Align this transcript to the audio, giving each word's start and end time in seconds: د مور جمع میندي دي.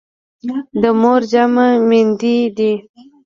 د 0.81 0.83
مور 1.01 1.21
جمع 1.31 1.67
میندي 1.89 2.37
دي. 2.57 2.73